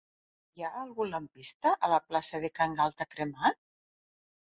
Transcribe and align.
Hi 0.59 0.63
ha 0.63 0.69
algun 0.83 1.11
lampista 1.15 1.73
a 1.87 1.89
la 1.91 1.99
plaça 2.05 2.39
de 2.45 2.49
Can 2.61 2.73
Galta 2.81 3.07
Cremat? 3.13 3.61